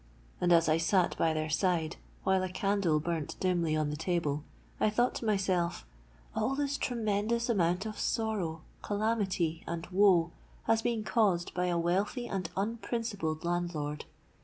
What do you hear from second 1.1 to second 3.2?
by their side, while a candle